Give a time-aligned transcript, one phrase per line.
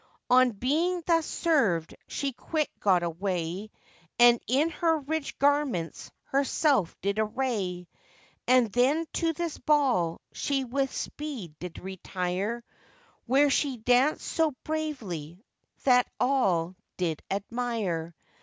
[0.31, 3.69] On being thus servèd she quick got away,
[4.17, 7.87] And in her rich garments herself did array;
[8.47, 12.63] And then to this ball she with speed did retire,
[13.27, 15.45] Where she dancèd so bravely
[15.83, 18.15] that all did admire.